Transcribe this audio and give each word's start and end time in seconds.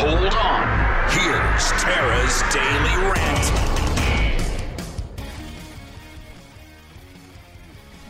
Hold 0.00 0.32
on. 0.32 1.10
Here's 1.10 1.72
Tara's 1.82 2.42
Daily 2.54 3.10
Rant. 3.10 3.44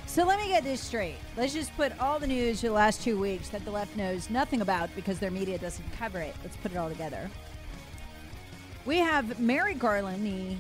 So 0.04 0.26
let 0.26 0.38
me 0.38 0.48
get 0.48 0.64
this 0.64 0.82
straight. 0.82 1.14
Let's 1.34 1.54
just 1.54 1.74
put 1.78 1.98
all 1.98 2.18
the 2.18 2.26
news 2.26 2.60
the 2.60 2.68
last 2.68 3.00
two 3.00 3.18
weeks 3.18 3.48
that 3.48 3.64
the 3.64 3.70
left 3.70 3.96
knows 3.96 4.28
nothing 4.28 4.60
about 4.60 4.94
because 4.94 5.18
their 5.18 5.30
media 5.30 5.56
doesn't 5.56 5.90
cover 5.92 6.20
it. 6.20 6.36
Let's 6.42 6.58
put 6.58 6.72
it 6.72 6.76
all 6.76 6.90
together. 6.90 7.30
We 8.84 8.98
have 8.98 9.40
Merrick 9.40 9.78
Garland, 9.78 10.26
the 10.26 10.56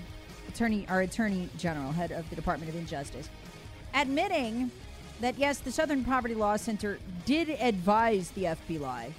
attorney, 0.48 0.86
our 0.88 1.02
attorney 1.02 1.50
general, 1.58 1.92
head 1.92 2.10
of 2.10 2.26
the 2.30 2.36
Department 2.36 2.70
of 2.70 2.76
Injustice, 2.76 3.28
admitting 3.92 4.70
that 5.20 5.36
yes, 5.38 5.58
the 5.58 5.72
Southern 5.72 6.04
Poverty 6.04 6.34
Law 6.34 6.56
Center 6.56 6.98
did 7.26 7.50
advise 7.50 8.30
the 8.30 8.44
FBI 8.44 9.12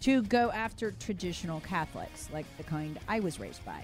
to 0.00 0.22
go 0.22 0.50
after 0.52 0.92
traditional 0.92 1.60
Catholics, 1.60 2.28
like 2.32 2.46
the 2.56 2.62
kind 2.62 2.98
I 3.08 3.20
was 3.20 3.40
raised 3.40 3.64
by. 3.64 3.82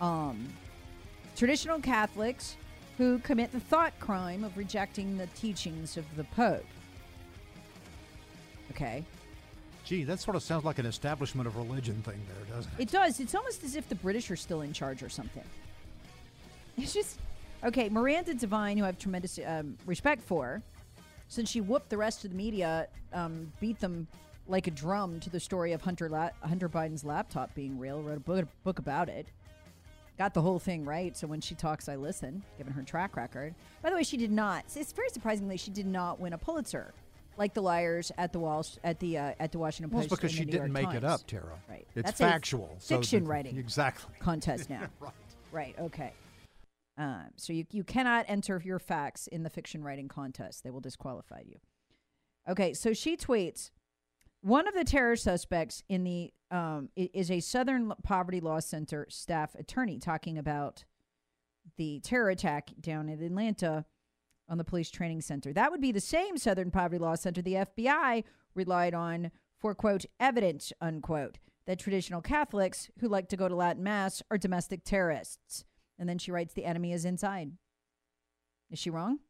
Um, 0.00 0.48
traditional 1.34 1.80
Catholics 1.80 2.56
who 2.98 3.18
commit 3.20 3.52
the 3.52 3.60
thought 3.60 3.98
crime 3.98 4.44
of 4.44 4.56
rejecting 4.56 5.16
the 5.16 5.26
teachings 5.28 5.96
of 5.96 6.04
the 6.16 6.24
Pope. 6.24 6.64
Okay. 8.70 9.04
Gee, 9.84 10.04
that 10.04 10.18
sort 10.18 10.36
of 10.36 10.42
sounds 10.42 10.64
like 10.64 10.78
an 10.78 10.86
establishment 10.86 11.46
of 11.46 11.56
religion 11.56 12.02
thing 12.02 12.20
there, 12.26 12.56
doesn't 12.56 12.72
it? 12.78 12.82
It 12.82 12.90
does. 12.90 13.20
It's 13.20 13.34
almost 13.34 13.62
as 13.64 13.76
if 13.76 13.88
the 13.88 13.94
British 13.94 14.30
are 14.30 14.36
still 14.36 14.62
in 14.62 14.72
charge 14.72 15.02
or 15.02 15.08
something. 15.08 15.44
It's 16.76 16.92
just 16.92 17.18
okay. 17.64 17.88
Miranda 17.88 18.34
Devine, 18.34 18.76
who 18.76 18.84
I 18.84 18.86
have 18.86 18.98
tremendous 18.98 19.38
um, 19.46 19.76
respect 19.86 20.22
for, 20.22 20.62
since 21.28 21.50
she 21.50 21.60
whooped 21.60 21.88
the 21.90 21.96
rest 21.96 22.24
of 22.24 22.30
the 22.30 22.36
media, 22.36 22.88
um, 23.12 23.52
beat 23.60 23.80
them 23.80 24.06
like 24.48 24.66
a 24.66 24.70
drum 24.70 25.18
to 25.20 25.30
the 25.30 25.40
story 25.40 25.72
of 25.72 25.82
Hunter 25.82 26.08
La- 26.08 26.30
Hunter 26.42 26.68
Biden's 26.68 27.04
laptop 27.04 27.54
being 27.54 27.78
real. 27.78 28.00
Wrote 28.02 28.16
a 28.18 28.20
book, 28.20 28.46
book 28.64 28.78
about 28.78 29.08
it. 29.08 29.26
Got 30.18 30.32
the 30.34 30.40
whole 30.40 30.58
thing 30.58 30.84
right. 30.84 31.16
So 31.16 31.26
when 31.26 31.40
she 31.40 31.54
talks, 31.54 31.88
I 31.88 31.96
listen. 31.96 32.42
Given 32.56 32.72
her 32.72 32.82
track 32.82 33.16
record. 33.16 33.54
By 33.82 33.90
the 33.90 33.96
way, 33.96 34.02
she 34.02 34.16
did 34.16 34.30
not. 34.30 34.64
It's 34.74 34.92
very 34.92 35.08
surprisingly 35.10 35.56
she 35.56 35.70
did 35.70 35.86
not 35.86 36.18
win 36.20 36.32
a 36.32 36.38
Pulitzer, 36.38 36.94
like 37.36 37.52
the 37.54 37.60
liars 37.60 38.10
at 38.16 38.32
the 38.32 38.38
Wall 38.38 38.64
at 38.82 38.98
the 39.00 39.18
uh, 39.18 39.32
at 39.38 39.52
the 39.52 39.58
Washington 39.58 39.90
Well, 39.92 40.02
it's 40.04 40.08
Post. 40.08 40.22
because 40.22 40.34
she 40.34 40.44
didn't 40.46 40.72
York 40.74 40.86
make 40.86 40.94
it 40.94 41.04
up, 41.04 41.26
Tara. 41.26 41.58
Right. 41.68 41.86
It's 41.94 42.06
That's 42.06 42.18
factual. 42.18 42.76
so 42.78 42.96
fiction 42.96 43.24
that- 43.24 43.30
writing 43.30 43.58
Exactly. 43.58 44.14
contest 44.20 44.70
now. 44.70 44.84
right. 45.00 45.12
Right. 45.52 45.74
Okay. 45.78 46.12
Um, 46.98 47.26
so 47.36 47.52
you 47.52 47.64
you 47.70 47.84
cannot 47.84 48.24
enter 48.28 48.60
your 48.64 48.78
facts 48.78 49.26
in 49.26 49.42
the 49.42 49.50
fiction 49.50 49.82
writing 49.82 50.08
contest. 50.08 50.64
They 50.64 50.70
will 50.70 50.80
disqualify 50.80 51.42
you. 51.46 51.56
Okay. 52.48 52.74
So 52.74 52.92
she 52.92 53.16
tweets. 53.16 53.70
One 54.42 54.68
of 54.68 54.74
the 54.74 54.84
terror 54.84 55.16
suspects 55.16 55.82
in 55.88 56.04
the 56.04 56.32
um, 56.50 56.88
is 56.94 57.30
a 57.30 57.40
Southern 57.40 57.92
Poverty 58.04 58.40
Law 58.40 58.60
Center 58.60 59.06
staff 59.08 59.54
attorney 59.56 59.98
talking 59.98 60.38
about 60.38 60.84
the 61.76 62.00
terror 62.00 62.30
attack 62.30 62.70
down 62.80 63.08
in 63.08 63.20
Atlanta 63.20 63.84
on 64.48 64.58
the 64.58 64.64
police 64.64 64.90
training 64.90 65.20
center. 65.20 65.52
That 65.52 65.72
would 65.72 65.80
be 65.80 65.90
the 65.90 66.00
same 66.00 66.38
Southern 66.38 66.70
Poverty 66.70 66.98
Law 66.98 67.16
Center 67.16 67.42
the 67.42 67.54
FBI 67.54 68.22
relied 68.54 68.94
on 68.94 69.32
for 69.58 69.74
quote 69.74 70.04
evidence 70.20 70.72
unquote 70.80 71.38
that 71.66 71.78
traditional 71.78 72.20
Catholics 72.20 72.88
who 73.00 73.08
like 73.08 73.28
to 73.28 73.36
go 73.36 73.48
to 73.48 73.56
Latin 73.56 73.82
mass 73.82 74.22
are 74.30 74.38
domestic 74.38 74.84
terrorists. 74.84 75.64
And 75.98 76.08
then 76.08 76.18
she 76.18 76.30
writes 76.30 76.54
the 76.54 76.64
enemy 76.64 76.92
is 76.92 77.04
inside. 77.04 77.52
Is 78.70 78.78
she 78.78 78.90
wrong? 78.90 79.20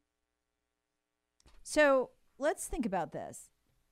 So 1.63 2.11
let's 2.37 2.67
think 2.67 2.85
about 2.85 3.11
this. 3.11 3.49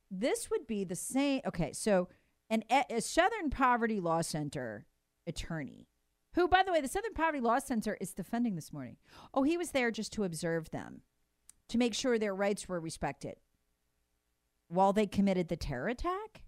This 0.10 0.50
would 0.50 0.68
be 0.68 0.84
the 0.84 0.96
same. 0.96 1.42
Okay, 1.46 1.74
so 1.74 2.10
an 2.50 2.64
a 2.70 3.02
Southern 3.02 3.50
Poverty 3.50 4.00
Law 4.00 4.22
Center 4.22 4.86
attorney, 5.28 5.88
who, 6.36 6.48
by 6.48 6.64
the 6.64 6.72
way, 6.72 6.82
the 6.82 6.88
Southern 6.88 7.14
Poverty 7.14 7.42
Law 7.42 7.60
Center 7.60 7.98
is 8.00 8.14
defending 8.14 8.56
this 8.56 8.72
morning. 8.72 8.98
Oh, 9.34 9.44
he 9.44 9.58
was 9.58 9.72
there 9.72 9.92
just 9.92 10.14
to 10.14 10.24
observe 10.24 10.70
them, 10.72 11.02
to 11.70 11.78
make 11.78 11.94
sure 11.94 12.18
their 12.18 12.36
rights 12.36 12.68
were 12.68 12.80
respected 12.80 13.36
while 14.68 14.94
they 14.94 15.08
committed 15.08 15.48
the 15.48 15.56
terror 15.56 15.88
attack? 15.88 16.44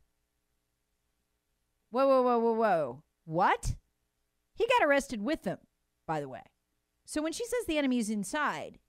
Whoa, 1.89 2.07
whoa, 2.07 2.21
whoa, 2.21 2.39
whoa, 2.39 2.53
whoa. 2.53 3.03
What? 3.25 3.75
He 4.53 4.67
got 4.67 4.87
arrested 4.87 5.21
with 5.21 5.43
them, 5.43 5.59
by 6.07 6.19
the 6.19 6.29
way. 6.29 6.41
So 7.05 7.21
when 7.21 7.33
she 7.33 7.45
says 7.45 7.65
the 7.67 7.77
enemy 7.77 7.99
is 7.99 8.09
inside, 8.09 8.79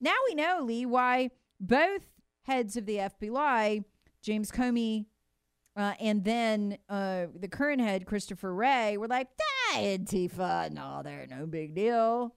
now 0.00 0.14
we 0.26 0.34
know, 0.34 0.60
Lee, 0.62 0.86
why 0.86 1.30
both 1.60 2.06
heads 2.44 2.76
of 2.76 2.86
the 2.86 2.96
FBI, 2.96 3.84
James 4.22 4.50
Comey 4.50 5.06
uh, 5.76 5.94
and 6.00 6.24
then 6.24 6.78
uh, 6.88 7.26
the 7.34 7.48
current 7.48 7.80
head, 7.80 8.06
Christopher 8.06 8.54
Wray, 8.54 8.96
were 8.96 9.08
like, 9.08 9.28
Antifa, 9.74 10.70
no, 10.70 11.00
they're 11.02 11.26
no 11.26 11.46
big 11.46 11.74
deal. 11.74 12.34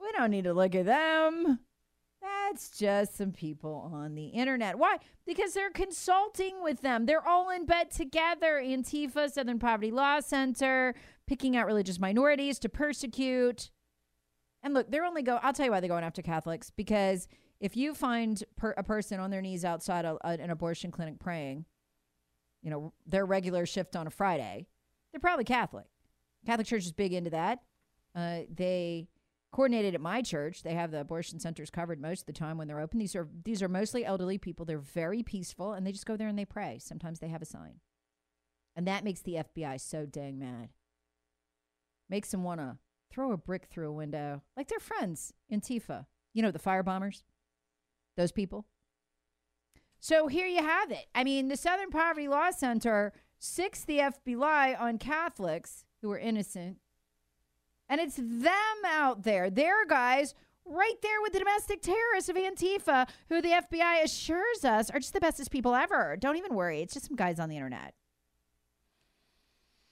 We 0.00 0.10
don't 0.12 0.30
need 0.30 0.44
to 0.44 0.54
look 0.54 0.74
at 0.74 0.86
them. 0.86 1.58
That's 2.22 2.70
just 2.78 3.16
some 3.16 3.32
people 3.32 3.90
on 3.94 4.14
the 4.14 4.26
internet. 4.26 4.78
Why? 4.78 4.96
Because 5.26 5.52
they're 5.52 5.70
consulting 5.70 6.62
with 6.62 6.80
them. 6.80 7.06
They're 7.06 7.26
all 7.26 7.50
in 7.50 7.66
bed 7.66 7.90
together. 7.90 8.60
Antifa, 8.62 9.30
Southern 9.30 9.58
Poverty 9.58 9.90
Law 9.90 10.20
Center, 10.20 10.94
picking 11.30 11.56
out 11.56 11.64
religious 11.64 12.00
minorities 12.00 12.58
to 12.58 12.68
persecute. 12.68 13.70
And 14.64 14.74
look, 14.74 14.90
they're 14.90 15.04
only 15.04 15.22
go. 15.22 15.38
I'll 15.40 15.52
tell 15.52 15.64
you 15.64 15.70
why 15.70 15.78
they're 15.78 15.88
going 15.88 16.02
after 16.02 16.22
Catholics. 16.22 16.70
Because 16.70 17.28
if 17.60 17.76
you 17.76 17.94
find 17.94 18.42
per, 18.56 18.72
a 18.72 18.82
person 18.82 19.20
on 19.20 19.30
their 19.30 19.40
knees 19.40 19.64
outside 19.64 20.04
a, 20.04 20.16
a, 20.24 20.30
an 20.30 20.50
abortion 20.50 20.90
clinic 20.90 21.20
praying, 21.20 21.66
you 22.62 22.70
know 22.70 22.92
their 23.06 23.24
regular 23.24 23.64
shift 23.64 23.94
on 23.94 24.08
a 24.08 24.10
Friday, 24.10 24.66
they're 25.12 25.20
probably 25.20 25.44
Catholic. 25.44 25.86
Catholic 26.44 26.66
Church 26.66 26.84
is 26.84 26.90
big 26.90 27.12
into 27.12 27.30
that. 27.30 27.60
Uh, 28.12 28.40
they 28.52 29.06
coordinated 29.52 29.94
at 29.94 30.00
my 30.00 30.22
church. 30.22 30.64
They 30.64 30.74
have 30.74 30.90
the 30.90 31.00
abortion 31.00 31.38
centers 31.38 31.70
covered 31.70 32.00
most 32.00 32.22
of 32.22 32.26
the 32.26 32.32
time 32.32 32.58
when 32.58 32.66
they're 32.66 32.80
open. 32.80 32.98
These 32.98 33.14
are 33.14 33.28
these 33.44 33.62
are 33.62 33.68
mostly 33.68 34.04
elderly 34.04 34.36
people. 34.36 34.66
They're 34.66 34.78
very 34.78 35.22
peaceful, 35.22 35.74
and 35.74 35.86
they 35.86 35.92
just 35.92 36.06
go 36.06 36.16
there 36.16 36.28
and 36.28 36.38
they 36.38 36.44
pray. 36.44 36.80
Sometimes 36.80 37.20
they 37.20 37.28
have 37.28 37.40
a 37.40 37.46
sign, 37.46 37.78
and 38.74 38.84
that 38.88 39.04
makes 39.04 39.20
the 39.20 39.34
FBI 39.34 39.80
so 39.80 40.06
dang 40.06 40.36
mad. 40.36 40.70
Makes 42.10 42.30
them 42.30 42.44
want 42.44 42.60
to 42.60 42.76
throw 43.10 43.32
a 43.32 43.38
brick 43.38 43.68
through 43.70 43.88
a 43.88 43.92
window, 43.92 44.42
like 44.56 44.68
their 44.68 44.80
friends 44.80 45.32
Antifa. 45.50 46.06
You 46.34 46.42
know 46.42 46.50
the 46.50 46.58
fire 46.58 46.82
bombers, 46.82 47.24
those 48.16 48.32
people. 48.32 48.66
So 50.00 50.26
here 50.26 50.46
you 50.46 50.62
have 50.62 50.90
it. 50.90 51.06
I 51.14 51.24
mean, 51.24 51.48
the 51.48 51.56
Southern 51.56 51.90
Poverty 51.90 52.28
Law 52.28 52.50
Center 52.50 53.12
six 53.38 53.84
the 53.84 53.98
FBI 53.98 54.78
on 54.78 54.98
Catholics 54.98 55.84
who 56.02 56.10
are 56.10 56.18
innocent 56.18 56.78
and 57.90 58.00
it's 58.00 58.16
them 58.16 58.54
out 58.86 59.24
there. 59.24 59.50
They're 59.50 59.84
guys 59.84 60.34
right 60.64 60.94
there 61.02 61.20
with 61.20 61.32
the 61.32 61.40
domestic 61.40 61.82
terrorists 61.82 62.30
of 62.30 62.36
Antifa, 62.36 63.08
who 63.28 63.42
the 63.42 63.48
FBI 63.48 64.04
assures 64.04 64.64
us 64.64 64.90
are 64.90 65.00
just 65.00 65.12
the 65.12 65.20
bestest 65.20 65.50
people 65.50 65.74
ever. 65.74 66.16
Don't 66.18 66.36
even 66.36 66.54
worry. 66.54 66.80
It's 66.80 66.94
just 66.94 67.06
some 67.06 67.16
guys 67.16 67.40
on 67.40 67.48
the 67.48 67.56
internet. 67.56 67.94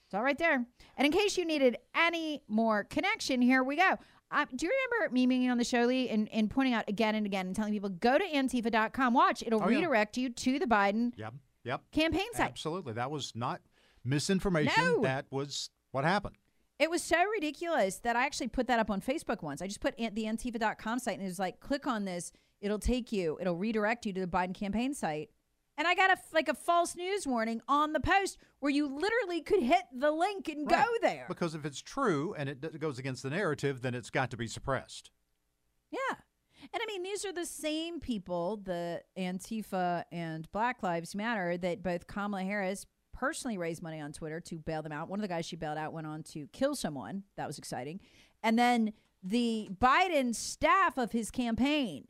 It's 0.09 0.15
all 0.15 0.23
right 0.23 0.39
there. 0.39 0.65
And 0.97 1.05
in 1.05 1.13
case 1.13 1.37
you 1.37 1.45
needed 1.45 1.77
any 1.95 2.43
more 2.49 2.85
connection, 2.85 3.43
here 3.43 3.63
we 3.63 3.77
go. 3.77 3.99
Uh, 4.31 4.47
do 4.57 4.65
you 4.65 4.73
remember 4.91 5.13
me 5.15 5.27
being 5.27 5.51
on 5.51 5.59
the 5.59 5.65
show, 5.65 5.83
Lee, 5.83 6.09
and, 6.09 6.31
and 6.33 6.49
pointing 6.51 6.73
out 6.73 6.85
again 6.89 7.15
and 7.15 7.27
again 7.27 7.47
and 7.47 7.55
telling 7.55 7.75
people, 7.75 7.91
go 7.91 8.17
to 8.17 8.25
Antifa.com, 8.25 9.13
watch. 9.13 9.43
It'll 9.47 9.63
Oh, 9.63 9.69
yeah. 9.69 9.77
redirect 9.81 10.17
you 10.17 10.31
to 10.31 10.59
the 10.59 10.65
Biden 10.65 11.13
Yep. 11.19 11.35
Yep. 11.65 11.83
campaign 11.93 12.27
site. 12.33 12.49
Absolutely. 12.49 12.95
That 12.95 13.11
was 13.11 13.33
not 13.35 13.61
misinformation. 14.03 14.83
No. 14.83 15.03
That 15.03 15.27
was 15.31 15.69
what 15.93 16.05
happened. 16.05 16.37
It 16.79 16.89
was 16.91 17.03
so 17.03 17.23
ridiculous 17.35 17.99
that 17.99 18.17
I 18.17 18.25
actually 18.25 18.49
put 18.49 18.67
that 18.69 18.79
up 18.79 18.91
on 18.91 19.03
Facebook 19.03 19.43
once. 19.43 19.61
I 19.61 19.67
just 19.67 19.81
put 19.81 19.95
the 19.99 20.25
Antifa.com 20.25 21.01
site 21.01 21.15
and 21.19 21.23
it 21.23 21.27
was 21.27 21.39
like, 21.39 21.61
click 21.61 21.87
on 21.87 22.07
this. 22.07 22.33
It'll 22.63 22.79
take 22.79 23.13
you, 23.13 23.37
it'll 23.43 23.57
redirect 23.57 24.07
you 24.07 24.13
to 24.15 24.21
the 24.21 24.27
Biden 24.27 24.55
campaign 24.55 24.95
site. 24.95 25.29
And 25.79 25.87
I 25.87 25.95
got 25.95 26.11
a 26.11 26.17
like 26.35 26.49
a 26.49 26.55
false 26.55 26.97
news 26.97 27.25
warning 27.25 27.63
on 27.69 27.93
the 27.93 28.01
post 28.01 28.37
where 28.59 28.73
you 28.73 28.87
literally 28.89 29.41
could 29.41 29.63
hit 29.63 29.85
the 29.97 30.11
link 30.11 30.49
and 30.49 30.69
go 30.69 30.85
there. 31.01 31.25
Because 31.29 31.55
if 31.55 31.65
it's 31.65 31.81
true 31.81 32.35
and 32.37 32.49
it 32.49 32.81
goes 32.81 32.99
against 32.99 33.23
the 33.23 33.31
narrative, 33.31 33.81
then 33.81 33.95
it's 33.95 34.11
got 34.11 34.31
to 34.33 34.37
be 34.37 34.49
suppressed. 34.49 35.13
Yeah. 35.93 36.17
And 36.61 36.83
I 36.83 36.87
mean, 36.87 37.05
these 37.05 37.25
are 37.25 37.33
the 37.33 37.47
same 37.47 38.01
people, 38.01 38.57
the 38.57 39.03
Antifa 39.17 40.03
and 40.11 40.51
Black 40.51 40.83
Lives 40.83 41.15
Matter, 41.15 41.57
that 41.57 41.85
both 41.85 42.09
Kamala 42.09 42.43
Harris 42.43 42.85
personally 43.13 43.57
raised 43.57 43.81
money 43.81 44.01
on 44.01 44.13
Twitter 44.13 44.41
to 44.41 44.59
bail 44.59 44.83
them 44.83 44.93
out. 44.93 45.09
One 45.09 45.21
of 45.21 45.23
the 45.23 45.29
guys 45.29 45.47
she 45.47 45.55
bailed 45.55 45.79
out 45.79 45.93
went 45.93 46.09
on 46.09 46.25
to 46.25 46.49
kill 46.53 46.75
someone. 46.75 47.23
That 47.37 47.47
was 47.47 47.57
exciting. 47.57 48.01
And 48.43 48.59
then 48.59 48.93
the 49.23 49.71
Biden 49.81 50.35
staff 50.35 50.99
of 50.99 51.13
his 51.13 51.31
campaign, 51.31 52.09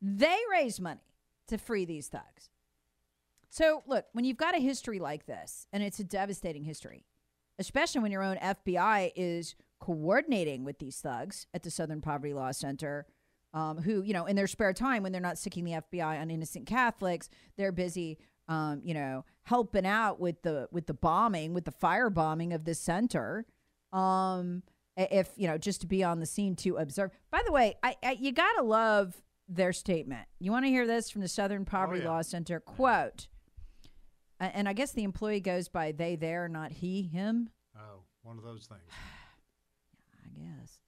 they 0.00 0.38
raised 0.50 0.80
money 0.80 1.00
to 1.48 1.58
free 1.58 1.84
these 1.84 2.08
thugs. 2.08 2.48
So, 3.54 3.84
look, 3.86 4.06
when 4.10 4.24
you've 4.24 4.36
got 4.36 4.56
a 4.56 4.60
history 4.60 4.98
like 4.98 5.26
this, 5.26 5.68
and 5.72 5.80
it's 5.80 6.00
a 6.00 6.04
devastating 6.04 6.64
history, 6.64 7.06
especially 7.60 8.00
when 8.00 8.10
your 8.10 8.24
own 8.24 8.36
FBI 8.38 9.12
is 9.14 9.54
coordinating 9.78 10.64
with 10.64 10.80
these 10.80 10.96
thugs 10.96 11.46
at 11.54 11.62
the 11.62 11.70
Southern 11.70 12.00
Poverty 12.00 12.34
Law 12.34 12.50
Center, 12.50 13.06
um, 13.52 13.78
who, 13.78 14.02
you 14.02 14.12
know, 14.12 14.26
in 14.26 14.34
their 14.34 14.48
spare 14.48 14.72
time 14.72 15.04
when 15.04 15.12
they're 15.12 15.20
not 15.20 15.38
sticking 15.38 15.62
the 15.62 15.74
FBI 15.74 16.20
on 16.20 16.32
innocent 16.32 16.66
Catholics, 16.66 17.30
they're 17.56 17.70
busy, 17.70 18.18
um, 18.48 18.80
you 18.82 18.92
know, 18.92 19.24
helping 19.44 19.86
out 19.86 20.18
with 20.18 20.42
the 20.42 20.66
with 20.72 20.88
the 20.88 20.94
bombing, 20.94 21.54
with 21.54 21.64
the 21.64 21.70
fire 21.70 22.10
bombing 22.10 22.52
of 22.52 22.64
this 22.64 22.80
center. 22.80 23.46
Um, 23.92 24.64
if 24.96 25.30
you 25.36 25.46
know, 25.46 25.58
just 25.58 25.80
to 25.82 25.86
be 25.86 26.02
on 26.02 26.18
the 26.18 26.26
scene 26.26 26.56
to 26.56 26.78
observe. 26.78 27.12
By 27.30 27.42
the 27.46 27.52
way, 27.52 27.76
I, 27.84 27.94
I 28.02 28.18
you 28.18 28.32
gotta 28.32 28.62
love 28.62 29.14
their 29.48 29.72
statement. 29.72 30.26
You 30.40 30.50
want 30.50 30.64
to 30.64 30.70
hear 30.70 30.88
this 30.88 31.08
from 31.08 31.20
the 31.20 31.28
Southern 31.28 31.64
Poverty 31.64 32.02
yeah. 32.02 32.10
Law 32.10 32.22
Center? 32.22 32.58
Quote. 32.58 33.28
And 34.52 34.68
I 34.68 34.72
guess 34.72 34.92
the 34.92 35.04
employee 35.04 35.40
goes 35.40 35.68
by 35.68 35.92
they, 35.92 36.16
there, 36.16 36.48
not 36.48 36.72
he, 36.72 37.02
him. 37.02 37.50
Oh, 37.76 38.02
one 38.22 38.38
of 38.38 38.44
those 38.44 38.66
things. 38.66 38.82
I 40.24 40.28
guess. 40.38 40.78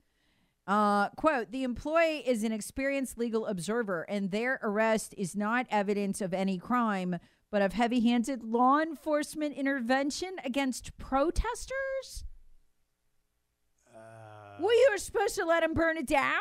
Uh, 0.67 1.09
quote, 1.11 1.53
the 1.53 1.63
employee 1.63 2.23
is 2.27 2.43
an 2.43 2.53
experienced 2.53 3.17
legal 3.19 3.47
observer, 3.47 4.03
and 4.09 4.31
their 4.31 4.59
arrest 4.63 5.15
is 5.17 5.37
not 5.37 5.67
evidence 5.71 6.21
of 6.21 6.35
any 6.35 6.59
crime, 6.59 7.19
but 7.51 7.63
of 7.63 7.73
heavy 7.73 8.01
handed 8.01 8.43
law 8.43 8.81
enforcement 8.81 9.55
intervention 9.55 10.37
against 10.45 10.97
protesters? 10.99 12.25
well, 14.59 14.75
you 14.75 14.89
were 14.91 14.99
supposed 14.99 15.35
to 15.37 15.45
let 15.45 15.63
him 15.63 15.75
burn 15.75 15.97
it 15.97 16.07
down? 16.07 16.41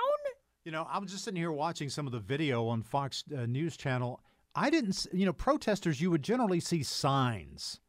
You 0.64 0.72
know, 0.72 0.88
I'm 0.90 1.06
just 1.06 1.24
sitting 1.24 1.40
here 1.40 1.52
watching 1.52 1.90
some 1.90 2.08
of 2.08 2.14
the 2.14 2.20
video 2.20 2.68
on 2.68 2.82
Fox 2.82 3.24
uh, 3.36 3.46
News 3.46 3.78
Channel. 3.78 4.20
I 4.56 4.70
didn't, 4.70 5.06
you 5.12 5.26
know, 5.26 5.34
protesters, 5.34 6.00
you 6.02 6.10
would 6.12 6.24
generally 6.24 6.60
see 6.60 6.82
signs. 6.84 7.82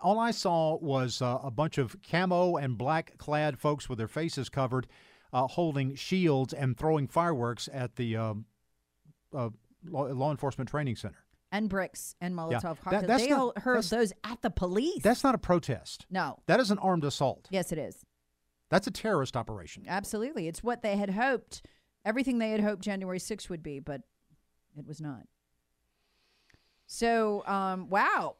All 0.00 0.18
I 0.18 0.30
saw 0.30 0.76
was 0.78 1.20
uh, 1.22 1.38
a 1.42 1.50
bunch 1.50 1.78
of 1.78 1.96
camo 2.08 2.56
and 2.56 2.76
black 2.78 3.16
clad 3.18 3.58
folks 3.58 3.88
with 3.88 3.98
their 3.98 4.06
faces 4.08 4.48
covered 4.48 4.86
uh, 5.32 5.46
holding 5.46 5.94
shields 5.94 6.52
and 6.52 6.76
throwing 6.76 7.08
fireworks 7.08 7.68
at 7.72 7.96
the 7.96 8.16
um, 8.16 8.44
uh, 9.34 9.48
law, 9.84 10.04
law 10.04 10.30
enforcement 10.30 10.70
training 10.70 10.96
center. 10.96 11.24
And 11.50 11.68
bricks 11.70 12.14
and 12.20 12.34
Molotov 12.34 12.52
Yeah, 12.52 12.60
that- 12.60 12.80
cocktails. 12.82 13.06
that's 13.06 13.22
they 13.24 13.30
not- 13.30 13.38
all 13.40 13.52
heard 13.56 13.82
those 13.84 14.12
at 14.24 14.42
the 14.42 14.50
police. 14.50 15.02
That's 15.02 15.24
not 15.24 15.34
a 15.34 15.38
protest. 15.38 16.06
no. 16.10 16.38
That 16.46 16.60
is 16.60 16.70
an 16.70 16.78
armed 16.78 17.04
assault. 17.04 17.48
Yes, 17.50 17.72
it 17.72 17.78
is. 17.78 18.04
That's 18.70 18.86
a 18.86 18.90
terrorist 18.90 19.34
operation. 19.36 19.84
Absolutely. 19.88 20.46
It's 20.46 20.62
what 20.62 20.82
they 20.82 20.96
had 20.98 21.10
hoped, 21.10 21.62
everything 22.04 22.38
they 22.38 22.50
had 22.50 22.60
hoped 22.60 22.82
January 22.82 23.18
6th 23.18 23.48
would 23.48 23.62
be, 23.62 23.80
but 23.80 24.02
it 24.76 24.86
was 24.86 25.00
not. 25.00 25.22
So, 26.88 27.44
um, 27.46 27.90
wow. 27.90 28.36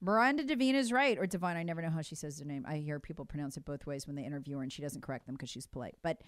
Miranda 0.00 0.44
Devine 0.44 0.74
is 0.74 0.92
right, 0.92 1.16
or 1.18 1.26
Divine. 1.26 1.56
I 1.56 1.62
never 1.62 1.80
know 1.80 1.88
how 1.88 2.02
she 2.02 2.16
says 2.16 2.38
her 2.40 2.44
name. 2.44 2.66
I 2.68 2.76
hear 2.78 3.00
people 3.00 3.24
pronounce 3.24 3.56
it 3.56 3.64
both 3.64 3.86
ways 3.86 4.06
when 4.06 4.16
they 4.16 4.24
interview 4.24 4.56
her, 4.56 4.62
and 4.62 4.72
she 4.72 4.82
doesn't 4.82 5.00
correct 5.00 5.26
them 5.26 5.36
because 5.36 5.48
she's 5.48 5.66
polite. 5.66 5.94
But 6.02 6.20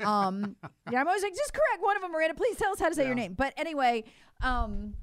um, 0.00 0.56
yeah, 0.92 1.00
I'm 1.00 1.08
always 1.08 1.22
like, 1.22 1.34
just 1.34 1.54
correct 1.54 1.80
one 1.80 1.96
of 1.96 2.02
them, 2.02 2.12
Miranda. 2.12 2.34
Please 2.34 2.56
tell 2.56 2.70
us 2.70 2.78
how 2.78 2.88
to 2.88 2.94
say 2.94 3.06
your 3.06 3.14
name. 3.14 3.32
But 3.32 3.54
anyway, 3.56 4.04
um, 4.42 4.94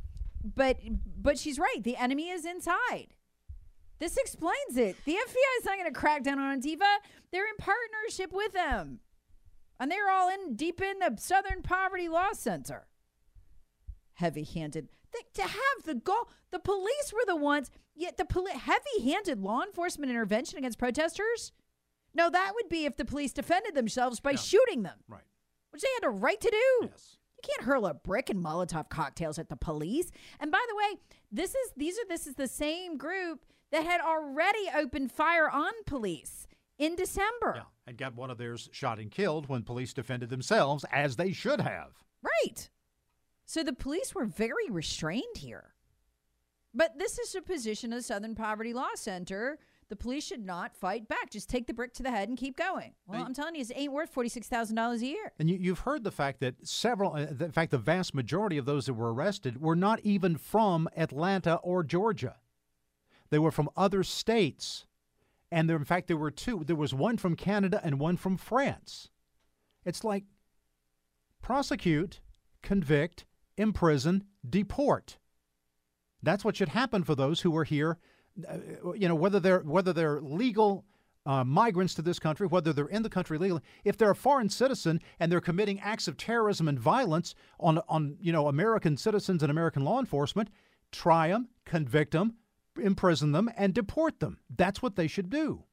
but 0.43 0.77
but 1.17 1.37
she's 1.37 1.57
right. 1.59 1.83
The 1.83 1.97
enemy 1.97 2.29
is 2.29 2.45
inside. 2.45 3.07
This 3.99 4.17
explains 4.17 4.77
it. 4.77 4.95
The 5.05 5.13
FBI 5.13 5.59
is 5.59 5.65
not 5.65 5.77
going 5.77 5.91
to 5.91 5.99
crack 5.99 6.23
down 6.23 6.39
on 6.39 6.61
Antifa. 6.61 6.97
They're 7.31 7.47
in 7.47 7.55
partnership 7.57 8.31
with 8.31 8.53
them. 8.53 8.99
And 9.79 9.91
they're 9.91 10.09
all 10.09 10.29
in 10.29 10.55
deep 10.55 10.79
in 10.79 10.99
the 10.99 11.15
Southern 11.17 11.63
Poverty 11.63 12.07
Law 12.07 12.33
Center. 12.33 12.87
Heavy 14.13 14.43
handed. 15.13 15.33
To 15.35 15.41
have 15.43 15.83
the 15.85 15.95
goal, 15.95 16.29
the 16.51 16.59
police 16.59 17.11
were 17.13 17.25
the 17.25 17.35
ones, 17.35 17.69
yet 17.95 18.17
the 18.17 18.25
poli- 18.25 18.51
heavy 18.51 19.01
handed 19.03 19.39
law 19.41 19.61
enforcement 19.63 20.09
intervention 20.11 20.57
against 20.57 20.77
protesters? 20.79 21.51
No, 22.13 22.29
that 22.29 22.51
would 22.55 22.69
be 22.69 22.85
if 22.85 22.95
the 22.97 23.05
police 23.05 23.33
defended 23.33 23.75
themselves 23.75 24.19
by 24.19 24.35
shooting 24.35 24.83
them, 24.83 24.99
Right. 25.07 25.23
which 25.71 25.81
they 25.81 25.87
had 25.95 26.05
a 26.07 26.09
right 26.11 26.39
to 26.39 26.49
do. 26.49 26.87
Yes. 26.91 27.17
You 27.37 27.49
can't 27.49 27.67
hurl 27.67 27.85
a 27.87 27.93
brick 27.93 28.29
and 28.29 28.43
Molotov 28.43 28.89
cocktails 28.89 29.39
at 29.39 29.49
the 29.49 29.55
police. 29.55 30.11
And 30.39 30.51
by 30.51 30.63
the 30.69 30.75
way, 30.75 30.99
this 31.31 31.55
is 31.55 31.71
these 31.75 31.97
are 31.97 32.05
this 32.07 32.27
is 32.27 32.35
the 32.35 32.47
same 32.47 32.97
group 32.97 33.45
that 33.71 33.83
had 33.83 33.99
already 34.01 34.69
opened 34.75 35.11
fire 35.11 35.49
on 35.49 35.71
police 35.85 36.45
in 36.77 36.95
December. 36.95 37.53
Yeah. 37.55 37.63
And 37.87 37.97
got 37.97 38.15
one 38.15 38.29
of 38.29 38.37
theirs 38.37 38.69
shot 38.71 38.99
and 38.99 39.09
killed 39.11 39.49
when 39.49 39.63
police 39.63 39.93
defended 39.93 40.29
themselves, 40.29 40.85
as 40.91 41.15
they 41.17 41.31
should 41.33 41.59
have. 41.61 41.91
Right. 42.21 42.69
So 43.45 43.63
the 43.63 43.73
police 43.73 44.15
were 44.15 44.25
very 44.25 44.69
restrained 44.69 45.37
here. 45.37 45.73
But 46.73 46.97
this 46.97 47.19
is 47.19 47.35
a 47.35 47.41
position 47.41 47.93
of 47.93 47.99
the 47.99 48.03
Southern 48.03 48.35
Poverty 48.35 48.73
Law 48.73 48.89
Center. 48.95 49.59
The 49.89 49.95
police 49.95 50.25
should 50.25 50.43
not 50.43 50.75
fight 50.75 51.07
back. 51.07 51.29
Just 51.29 51.49
take 51.49 51.67
the 51.67 51.73
brick 51.73 51.93
to 51.95 52.03
the 52.03 52.09
head 52.09 52.29
and 52.29 52.37
keep 52.37 52.57
going. 52.57 52.93
Well, 53.05 53.19
Hey. 53.19 53.25
I'm 53.25 53.33
telling 53.33 53.53
you, 53.55 53.61
it 53.61 53.71
ain't 53.75 53.93
worth 53.93 54.11
$46,000 54.15 55.01
a 55.01 55.05
year. 55.05 55.31
And 55.37 55.49
you, 55.51 55.57
you've 55.59 55.79
heard 55.79 56.03
the 56.03 56.09
fact 56.11 56.39
that 56.39 56.55
several, 56.67 57.13
uh, 57.13 57.25
the- 57.29 57.45
in 57.45 57.51
fact, 57.51 57.69
the 57.71 57.77
vast 57.77 58.15
majority 58.15 58.57
of 58.57 58.65
those 58.65 58.87
that 58.87 58.95
were 58.95 59.13
arrested 59.13 59.61
were 59.61 59.75
not 59.75 59.99
even 59.99 60.35
from 60.37 60.89
Atlanta 60.97 61.55
or 61.57 61.83
Georgia. 61.83 62.37
They 63.29 63.37
were 63.39 63.51
from 63.51 63.69
other 63.77 64.03
states. 64.03 64.85
And 65.51 65.69
there, 65.69 65.77
in 65.77 65.85
fact, 65.85 66.07
there 66.07 66.17
were 66.17 66.31
two. 66.31 66.63
There 66.65 66.75
was 66.75 66.93
one 66.95 67.17
from 67.17 67.35
Canada 67.35 67.79
and 67.83 67.99
one 67.99 68.17
from 68.17 68.37
France. 68.37 69.09
It's 69.85 70.03
like 70.03 70.23
prosecute, 71.41 72.21
convict, 72.63 73.25
imprison, 73.57 74.23
deport. 74.47 75.17
That's 76.21 76.45
what 76.45 76.55
should 76.55 76.69
happen 76.69 77.03
for 77.03 77.15
those 77.15 77.41
who 77.41 77.55
are 77.57 77.63
here. 77.63 77.97
uh, 78.47 78.93
You 78.95 79.07
know, 79.07 79.15
whether 79.15 79.39
they're 79.39 79.59
whether 79.59 79.93
they're 79.93 80.21
legal 80.21 80.85
uh, 81.25 81.43
migrants 81.43 81.93
to 81.95 82.01
this 82.01 82.19
country, 82.19 82.47
whether 82.47 82.73
they're 82.73 82.87
in 82.87 83.03
the 83.03 83.09
country 83.09 83.37
legally, 83.37 83.61
if 83.83 83.97
they're 83.97 84.11
a 84.11 84.15
foreign 84.15 84.49
citizen 84.49 84.99
and 85.19 85.31
they're 85.31 85.41
committing 85.41 85.79
acts 85.79 86.07
of 86.07 86.17
terrorism 86.17 86.67
and 86.67 86.79
violence 86.79 87.35
on 87.59 87.79
on 87.87 88.17
you 88.19 88.31
know 88.31 88.47
American 88.47 88.97
citizens 88.97 89.41
and 89.43 89.51
American 89.51 89.83
law 89.83 89.99
enforcement, 89.99 90.49
try 90.91 91.29
them, 91.29 91.49
convict 91.65 92.11
them, 92.11 92.35
imprison 92.81 93.31
them, 93.31 93.49
and 93.57 93.73
deport 93.73 94.19
them. 94.19 94.39
That's 94.49 94.81
what 94.81 94.95
they 94.95 95.07
should 95.07 95.29
do. 95.29 95.63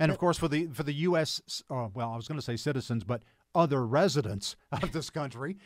And 0.00 0.10
of 0.10 0.18
course, 0.18 0.38
for 0.38 0.48
the 0.48 0.68
for 0.72 0.82
the 0.82 0.94
U.S. 0.94 1.62
Uh, 1.70 1.88
well, 1.94 2.10
I 2.10 2.16
was 2.16 2.26
going 2.26 2.38
to 2.38 2.44
say 2.44 2.56
citizens, 2.56 3.04
but 3.04 3.22
other 3.54 3.86
residents 3.86 4.56
of 4.72 4.92
this 4.92 5.10
country, 5.10 5.58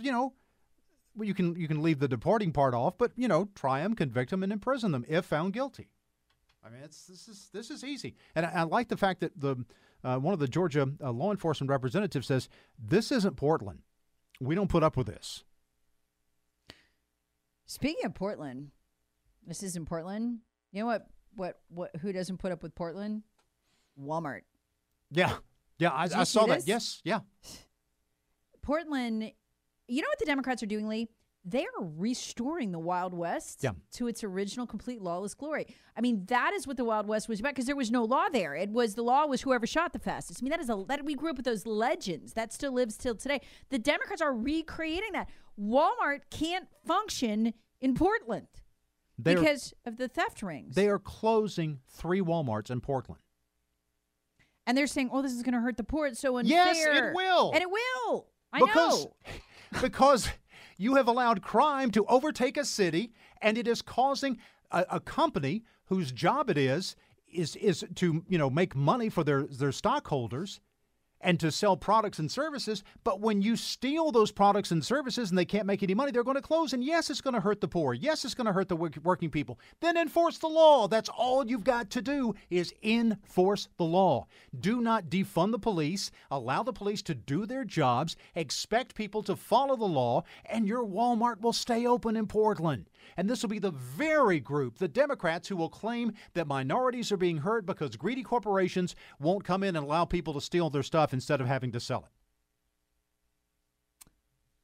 you 0.00 0.10
know, 0.10 0.34
well, 1.14 1.26
you 1.26 1.32
can 1.32 1.54
you 1.54 1.68
can 1.68 1.80
leave 1.80 2.00
the 2.00 2.08
deporting 2.08 2.52
part 2.52 2.74
off, 2.74 2.98
but 2.98 3.12
you 3.16 3.28
know, 3.28 3.48
try 3.54 3.80
them, 3.80 3.94
convict 3.94 4.30
them, 4.30 4.42
and 4.42 4.52
imprison 4.52 4.90
them 4.90 5.04
if 5.08 5.24
found 5.24 5.52
guilty. 5.52 5.88
I 6.64 6.70
mean, 6.70 6.80
it's 6.82 7.06
this 7.06 7.28
is 7.28 7.50
this 7.52 7.70
is 7.70 7.84
easy, 7.84 8.16
and 8.34 8.44
I, 8.44 8.50
I 8.50 8.62
like 8.64 8.88
the 8.88 8.96
fact 8.96 9.20
that 9.20 9.38
the 9.38 9.64
uh, 10.02 10.16
one 10.18 10.34
of 10.34 10.40
the 10.40 10.48
Georgia 10.48 10.88
uh, 11.00 11.12
law 11.12 11.30
enforcement 11.30 11.70
representatives 11.70 12.26
says 12.26 12.48
this 12.76 13.12
isn't 13.12 13.36
Portland. 13.36 13.82
We 14.40 14.56
don't 14.56 14.70
put 14.70 14.82
up 14.82 14.96
with 14.96 15.06
this. 15.06 15.44
Speaking 17.66 18.04
of 18.06 18.14
Portland, 18.14 18.72
this 19.46 19.62
isn't 19.62 19.86
Portland. 19.86 20.38
You 20.72 20.80
know 20.80 20.86
what? 20.86 21.06
What? 21.36 21.60
What? 21.68 21.96
Who 22.00 22.12
doesn't 22.12 22.38
put 22.38 22.50
up 22.50 22.62
with 22.62 22.74
Portland? 22.74 23.22
Walmart. 24.00 24.42
Yeah, 25.10 25.34
yeah, 25.78 25.90
I, 25.90 26.08
I 26.14 26.24
saw 26.24 26.46
that. 26.46 26.66
Yes, 26.66 27.00
yeah. 27.04 27.20
Portland. 28.62 29.32
You 29.88 30.00
know 30.02 30.08
what 30.08 30.18
the 30.18 30.24
Democrats 30.26 30.62
are 30.62 30.66
doing, 30.66 30.88
Lee? 30.88 31.08
They 31.44 31.64
are 31.64 31.84
restoring 31.98 32.70
the 32.70 32.78
Wild 32.78 33.12
West 33.12 33.64
Yeah. 33.64 33.72
to 33.94 34.06
its 34.06 34.22
original, 34.22 34.64
complete 34.64 35.02
lawless 35.02 35.34
glory. 35.34 35.66
I 35.96 36.00
mean, 36.00 36.24
that 36.26 36.52
is 36.52 36.68
what 36.68 36.76
the 36.76 36.84
Wild 36.84 37.08
West 37.08 37.28
was 37.28 37.40
about 37.40 37.50
because 37.54 37.66
there 37.66 37.74
was 37.74 37.90
no 37.90 38.04
law 38.04 38.28
there. 38.32 38.54
It 38.54 38.70
was 38.70 38.94
the 38.94 39.02
law 39.02 39.26
was 39.26 39.42
whoever 39.42 39.66
shot 39.66 39.92
the 39.92 39.98
fastest. 39.98 40.40
I 40.40 40.42
mean, 40.44 40.50
that 40.50 40.60
is 40.60 40.70
a 40.70 40.84
that 40.86 41.04
we 41.04 41.16
grew 41.16 41.30
up 41.30 41.36
with 41.36 41.44
those 41.44 41.66
legends 41.66 42.34
that 42.34 42.52
still 42.52 42.72
lives 42.72 42.96
till 42.96 43.16
today. 43.16 43.40
The 43.70 43.78
Democrats 43.80 44.22
are 44.22 44.32
recreating 44.32 45.12
that. 45.14 45.28
Walmart 45.60 46.20
can't 46.30 46.68
function 46.86 47.52
in 47.80 47.94
Portland 47.94 48.46
They're, 49.18 49.36
because 49.36 49.74
of 49.84 49.96
the 49.96 50.06
theft 50.08 50.42
rings. 50.42 50.76
they 50.76 50.86
are 50.88 51.00
closing 51.00 51.80
three 51.90 52.20
WalMarts 52.20 52.70
in 52.70 52.80
Portland. 52.80 53.20
And 54.66 54.76
they're 54.76 54.86
saying, 54.86 55.10
"Oh, 55.12 55.22
this 55.22 55.32
is 55.32 55.42
going 55.42 55.54
to 55.54 55.60
hurt 55.60 55.76
the 55.76 55.84
poor. 55.84 56.06
It's 56.06 56.20
so 56.20 56.38
unfair." 56.38 56.56
Yes, 56.56 56.86
it 56.86 57.14
will. 57.14 57.52
and 57.52 57.62
it 57.62 57.70
will. 57.70 58.26
I 58.52 58.60
because 58.60 59.04
know. 59.04 59.12
because 59.80 60.28
you 60.76 60.96
have 60.96 61.08
allowed 61.08 61.42
crime 61.42 61.90
to 61.92 62.04
overtake 62.06 62.56
a 62.56 62.64
city 62.64 63.12
and 63.40 63.56
it 63.56 63.68
is 63.68 63.82
causing 63.82 64.38
a, 64.70 64.84
a 64.90 65.00
company 65.00 65.64
whose 65.86 66.12
job 66.12 66.50
it 66.50 66.58
is 66.58 66.96
is 67.32 67.56
is 67.56 67.84
to 67.96 68.24
you 68.28 68.38
know 68.38 68.50
make 68.50 68.74
money 68.74 69.08
for 69.08 69.24
their 69.24 69.44
their 69.44 69.72
stockholders 69.72 70.60
and 71.22 71.38
to 71.40 71.50
sell 71.50 71.76
products 71.76 72.18
and 72.18 72.30
services. 72.30 72.82
But 73.04 73.20
when 73.20 73.40
you 73.40 73.56
steal 73.56 74.10
those 74.12 74.32
products 74.32 74.70
and 74.70 74.84
services 74.84 75.30
and 75.30 75.38
they 75.38 75.44
can't 75.44 75.66
make 75.66 75.82
any 75.82 75.94
money, 75.94 76.12
they're 76.12 76.24
going 76.24 76.36
to 76.36 76.42
close. 76.42 76.72
And 76.72 76.84
yes, 76.84 77.08
it's 77.10 77.20
going 77.20 77.34
to 77.34 77.40
hurt 77.40 77.60
the 77.60 77.68
poor. 77.68 77.94
Yes, 77.94 78.24
it's 78.24 78.34
going 78.34 78.46
to 78.46 78.52
hurt 78.52 78.68
the 78.68 78.76
working 78.76 79.30
people. 79.30 79.58
Then 79.80 79.96
enforce 79.96 80.38
the 80.38 80.48
law. 80.48 80.88
That's 80.88 81.08
all 81.08 81.46
you've 81.46 81.64
got 81.64 81.90
to 81.90 82.02
do 82.02 82.34
is 82.50 82.74
enforce 82.82 83.68
the 83.76 83.84
law. 83.84 84.26
Do 84.58 84.80
not 84.80 85.06
defund 85.06 85.52
the 85.52 85.58
police. 85.58 86.10
Allow 86.30 86.62
the 86.64 86.72
police 86.72 87.02
to 87.02 87.14
do 87.14 87.46
their 87.46 87.64
jobs. 87.64 88.16
Expect 88.34 88.94
people 88.94 89.22
to 89.22 89.36
follow 89.36 89.76
the 89.76 89.84
law, 89.84 90.24
and 90.46 90.66
your 90.66 90.84
Walmart 90.84 91.40
will 91.40 91.52
stay 91.52 91.86
open 91.86 92.16
in 92.16 92.26
Portland. 92.26 92.86
And 93.16 93.28
this 93.28 93.42
will 93.42 93.50
be 93.50 93.58
the 93.58 93.70
very 93.70 94.40
group, 94.40 94.78
the 94.78 94.88
Democrats, 94.88 95.48
who 95.48 95.56
will 95.56 95.68
claim 95.68 96.12
that 96.34 96.46
minorities 96.46 97.12
are 97.12 97.16
being 97.16 97.38
hurt 97.38 97.66
because 97.66 97.96
greedy 97.96 98.22
corporations 98.22 98.94
won't 99.18 99.44
come 99.44 99.62
in 99.62 99.76
and 99.76 99.84
allow 99.84 100.04
people 100.04 100.34
to 100.34 100.40
steal 100.40 100.70
their 100.70 100.82
stuff 100.82 101.12
instead 101.12 101.40
of 101.40 101.46
having 101.46 101.72
to 101.72 101.80
sell 101.80 102.00
it. 102.00 102.12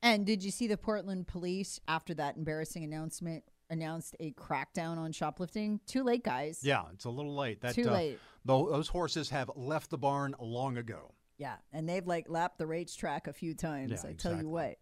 And 0.03 0.25
did 0.25 0.45
you 0.45 0.51
see 0.51 0.69
the 0.69 0.77
Portland 0.77 1.27
police 1.27 1.81
after 1.89 2.15
that 2.15 2.37
embarrassing 2.37 2.85
announcement 2.85 3.45
announced 3.69 4.17
a 4.21 4.33
crackdown 4.33 4.97
on 4.97 5.13
shoplifting? 5.13 5.81
Too 5.87 6.03
late, 6.05 6.25
guys. 6.25 6.61
Yeah, 6.63 6.85
it's 6.93 7.05
a 7.05 7.11
little 7.11 7.35
late. 7.35 7.61
That, 7.63 7.75
Too 7.75 7.89
uh, 7.89 7.93
late. 7.93 8.19
those 8.45 8.89
horses 8.89 9.31
have 9.31 9.51
left 9.57 9.91
the 9.91 9.99
barn 9.99 10.35
long 10.41 10.77
ago. 10.77 11.15
Yeah, 11.37 11.57
and 11.73 11.89
they've 11.89 12.07
like 12.07 12.29
lapped 12.29 12.59
the 12.59 12.67
race 12.67 12.95
track 12.95 13.27
a 13.27 13.33
few 13.33 13.55
times. 13.55 14.03
Yeah, 14.05 14.11
I 14.11 14.13
tell 14.13 14.37
you 14.37 14.49
what. 14.49 14.77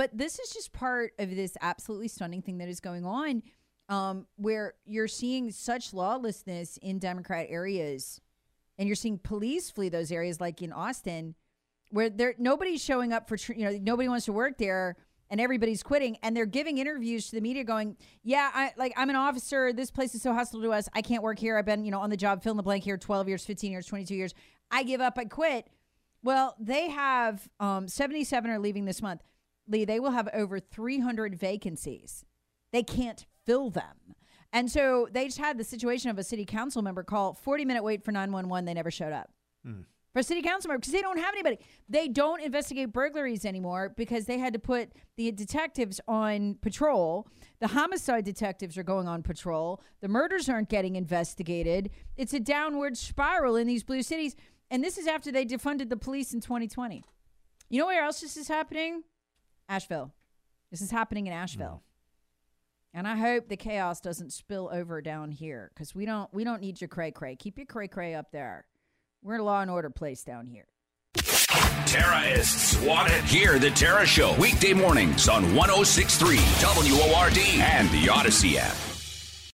But 0.00 0.16
this 0.16 0.38
is 0.38 0.48
just 0.48 0.72
part 0.72 1.12
of 1.18 1.28
this 1.36 1.58
absolutely 1.60 2.08
stunning 2.08 2.40
thing 2.40 2.56
that 2.56 2.70
is 2.70 2.80
going 2.80 3.04
on, 3.04 3.42
um, 3.90 4.26
where 4.36 4.72
you're 4.86 5.06
seeing 5.06 5.50
such 5.50 5.92
lawlessness 5.92 6.78
in 6.78 6.98
Democrat 6.98 7.48
areas, 7.50 8.18
and 8.78 8.88
you're 8.88 8.96
seeing 8.96 9.18
police 9.18 9.70
flee 9.70 9.90
those 9.90 10.10
areas, 10.10 10.40
like 10.40 10.62
in 10.62 10.72
Austin, 10.72 11.34
where 11.90 12.08
there 12.08 12.34
nobody's 12.38 12.82
showing 12.82 13.12
up 13.12 13.28
for 13.28 13.36
you 13.52 13.66
know 13.66 13.78
nobody 13.82 14.08
wants 14.08 14.24
to 14.24 14.32
work 14.32 14.56
there 14.56 14.96
and 15.28 15.38
everybody's 15.38 15.82
quitting 15.82 16.16
and 16.22 16.34
they're 16.34 16.46
giving 16.46 16.78
interviews 16.78 17.28
to 17.28 17.36
the 17.36 17.42
media 17.42 17.62
going 17.62 17.94
yeah 18.22 18.50
i 18.54 18.72
like 18.78 18.94
i'm 18.96 19.10
an 19.10 19.16
officer. 19.16 19.70
This 19.70 19.90
place 19.90 20.14
is 20.14 20.22
so 20.22 20.32
hostile 20.32 20.62
to 20.62 20.72
us. 20.72 20.88
I 20.94 21.02
can't 21.02 21.22
work 21.22 21.38
here. 21.38 21.58
I've 21.58 21.66
been 21.66 21.84
you 21.84 21.90
know 21.90 22.00
on 22.00 22.08
the 22.08 22.16
job 22.16 22.42
fill 22.42 22.52
in 22.52 22.56
the 22.56 22.62
blank 22.62 22.84
here 22.84 22.96
12 22.96 23.28
years 23.28 23.44
15 23.44 23.70
years 23.70 23.84
22 23.84 24.14
years. 24.14 24.34
I 24.70 24.82
give 24.82 25.02
up. 25.02 25.18
I 25.18 25.26
quit. 25.26 25.68
Well 26.22 26.56
they 26.58 26.88
have 26.88 27.46
um, 27.60 27.86
77 27.86 28.50
are 28.50 28.58
leaving 28.58 28.86
this 28.86 29.02
month 29.02 29.20
lee 29.70 29.84
they 29.84 30.00
will 30.00 30.10
have 30.10 30.28
over 30.32 30.58
300 30.58 31.34
vacancies 31.34 32.24
they 32.72 32.82
can't 32.82 33.26
fill 33.46 33.70
them 33.70 34.14
and 34.52 34.70
so 34.70 35.08
they 35.12 35.26
just 35.26 35.38
had 35.38 35.58
the 35.58 35.64
situation 35.64 36.10
of 36.10 36.18
a 36.18 36.24
city 36.24 36.44
council 36.44 36.82
member 36.82 37.02
call 37.02 37.34
40 37.34 37.64
minute 37.64 37.82
wait 37.82 38.04
for 38.04 38.12
911 38.12 38.64
they 38.64 38.74
never 38.74 38.90
showed 38.90 39.12
up 39.12 39.30
mm 39.66 39.84
for 40.12 40.22
city 40.22 40.42
council 40.42 40.68
member 40.68 40.80
because 40.80 40.92
they 40.92 41.02
don't 41.02 41.18
have 41.18 41.34
anybody. 41.34 41.58
They 41.88 42.08
don't 42.08 42.42
investigate 42.42 42.92
burglaries 42.92 43.44
anymore 43.44 43.92
because 43.96 44.24
they 44.24 44.38
had 44.38 44.52
to 44.54 44.58
put 44.58 44.90
the 45.16 45.30
detectives 45.30 46.00
on 46.08 46.56
patrol. 46.60 47.28
The 47.60 47.68
homicide 47.68 48.24
detectives 48.24 48.76
are 48.76 48.82
going 48.82 49.06
on 49.06 49.22
patrol. 49.22 49.82
The 50.00 50.08
murders 50.08 50.48
aren't 50.48 50.68
getting 50.68 50.96
investigated. 50.96 51.90
It's 52.16 52.34
a 52.34 52.40
downward 52.40 52.96
spiral 52.96 53.56
in 53.56 53.66
these 53.66 53.84
blue 53.84 54.02
cities. 54.02 54.34
And 54.70 54.82
this 54.82 54.98
is 54.98 55.06
after 55.06 55.30
they 55.30 55.44
defunded 55.44 55.88
the 55.88 55.96
police 55.96 56.32
in 56.32 56.40
2020. 56.40 57.04
You 57.68 57.80
know 57.80 57.86
where 57.86 58.04
else 58.04 58.20
this 58.20 58.36
is 58.36 58.48
happening? 58.48 59.04
Asheville. 59.70 60.12
This 60.72 60.82
is 60.82 60.90
happening 60.90 61.28
in 61.28 61.32
Asheville. 61.32 61.82
Mm. 61.82 62.98
And 62.98 63.08
I 63.08 63.16
hope 63.16 63.48
the 63.48 63.56
chaos 63.56 64.00
doesn't 64.00 64.32
spill 64.32 64.68
over 64.72 65.00
down 65.00 65.30
here 65.30 65.70
because 65.72 65.94
we 65.94 66.04
don't 66.04 66.32
we 66.34 66.42
don't 66.42 66.60
need 66.60 66.80
your 66.80 66.88
cray 66.88 67.12
cray. 67.12 67.36
Keep 67.36 67.56
your 67.56 67.66
cray 67.66 67.86
cray 67.86 68.14
up 68.14 68.32
there. 68.32 68.66
We're 69.22 69.36
in 69.36 69.40
a 69.40 69.44
law 69.44 69.62
and 69.62 69.70
order 69.70 69.90
place 69.90 70.24
down 70.24 70.46
here. 70.46 70.66
Terrorists 71.86 72.80
want 72.82 73.12
it. 73.12 73.22
Hear 73.24 73.58
the 73.58 73.70
Tara 73.70 74.06
Show 74.06 74.34
weekday 74.40 74.72
mornings 74.72 75.28
on 75.28 75.54
1063 75.54 76.38
WORD 76.62 77.38
and 77.38 77.90
the 77.90 78.08
Odyssey 78.08 78.58
app. 78.58 78.89